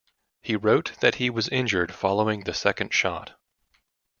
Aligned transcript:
He 0.41 0.55
wrote 0.55 0.93
that 1.01 1.13
he 1.21 1.29
was 1.29 1.47
injured 1.49 1.93
following 1.93 2.39
the 2.45 2.55
second 2.55 2.91
shot. 2.91 3.37